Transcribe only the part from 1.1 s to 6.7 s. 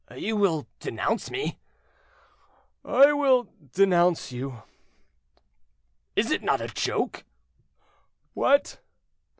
me." "I will denounce you." "Is it not a